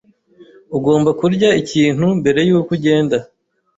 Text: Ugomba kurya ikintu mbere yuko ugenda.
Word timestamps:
Ugomba 0.77 1.09
kurya 1.19 1.49
ikintu 1.61 2.05
mbere 2.19 2.39
yuko 2.47 2.69
ugenda. 2.77 3.17